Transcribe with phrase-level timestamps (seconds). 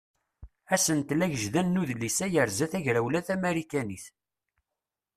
[0.73, 4.05] Asentel agejdan n udlis-a yerza tagrawla tamarikanit.